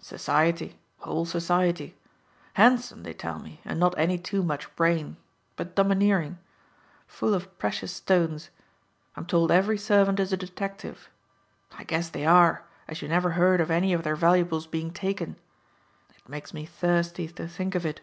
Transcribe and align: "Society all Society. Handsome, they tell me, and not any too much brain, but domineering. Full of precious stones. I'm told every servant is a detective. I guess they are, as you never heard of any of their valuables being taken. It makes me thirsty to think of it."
"Society 0.00 0.76
all 1.04 1.24
Society. 1.24 1.94
Handsome, 2.54 3.04
they 3.04 3.14
tell 3.14 3.38
me, 3.38 3.60
and 3.64 3.78
not 3.78 3.96
any 3.96 4.18
too 4.18 4.42
much 4.42 4.74
brain, 4.74 5.16
but 5.54 5.76
domineering. 5.76 6.38
Full 7.06 7.32
of 7.32 7.56
precious 7.60 7.92
stones. 7.94 8.50
I'm 9.14 9.24
told 9.24 9.52
every 9.52 9.78
servant 9.78 10.18
is 10.18 10.32
a 10.32 10.36
detective. 10.36 11.08
I 11.78 11.84
guess 11.84 12.08
they 12.10 12.26
are, 12.26 12.64
as 12.88 13.02
you 13.02 13.06
never 13.08 13.30
heard 13.30 13.60
of 13.60 13.70
any 13.70 13.92
of 13.92 14.02
their 14.02 14.16
valuables 14.16 14.66
being 14.66 14.92
taken. 14.92 15.36
It 16.16 16.28
makes 16.28 16.52
me 16.52 16.66
thirsty 16.66 17.28
to 17.28 17.46
think 17.46 17.76
of 17.76 17.86
it." 17.86 18.00